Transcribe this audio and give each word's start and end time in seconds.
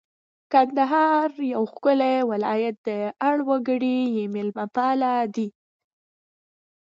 کندهار 0.51 1.29
یو 1.53 1.63
ښکلی 1.71 2.17
ولایت 2.31 2.77
دی 2.87 2.99
اړ 3.27 3.35
وګړي 3.49 3.97
یې 4.15 4.23
مېلمه 4.35 4.65
پاله 4.75 5.13
دي 5.35 5.47